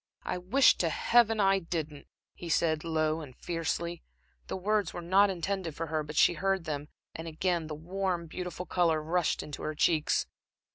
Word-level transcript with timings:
"I 0.23 0.39
wish 0.39 0.77
to 0.77 0.89
Heaven 0.89 1.39
I 1.39 1.59
didn't," 1.59 2.07
he 2.33 2.49
said, 2.49 2.83
low 2.83 3.21
and 3.21 3.35
fiercely. 3.35 4.01
The 4.47 4.57
words 4.57 4.95
were 4.95 5.01
not 5.03 5.29
intended 5.29 5.75
for 5.75 5.85
her, 5.93 6.01
but 6.01 6.15
she 6.15 6.33
heard 6.33 6.65
them 6.65 6.87
and 7.13 7.27
again 7.27 7.67
the 7.67 7.75
warm, 7.75 8.25
beautiful 8.25 8.65
color 8.65 8.99
rushed 8.99 9.43
into 9.43 9.61
her 9.61 9.75
cheeks. 9.75 10.25